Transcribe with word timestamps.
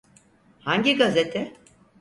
Hangi 0.59 0.95
gazete? 0.97 1.53